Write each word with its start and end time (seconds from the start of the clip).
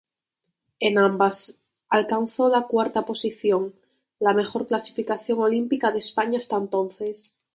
En 0.79 0.97
ambas 0.97 1.59
alcanzó 1.87 2.49
la 2.49 2.63
cuarta 2.65 3.05
posición, 3.05 3.75
la 4.19 4.33
mejor 4.33 4.65
clasificación 4.65 5.37
olímpica 5.37 5.91
de 5.91 5.99
España 5.99 6.39
hasta 6.39 6.57
entonces. 6.57 7.31